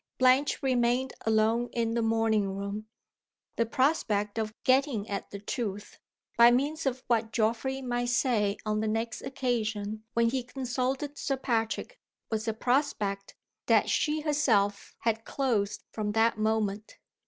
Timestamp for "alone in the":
1.27-2.01